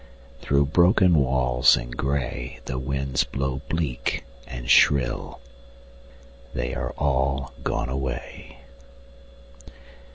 Through 0.41 0.65
broken 0.65 1.13
walls 1.13 1.77
and 1.77 1.95
gray 1.95 2.59
The 2.65 2.79
winds 2.79 3.23
blow 3.23 3.61
bleak 3.69 4.23
and 4.47 4.67
shrill: 4.67 5.39
They 6.55 6.73
are 6.73 6.89
all 6.97 7.53
gone 7.63 7.87
away. 7.87 8.57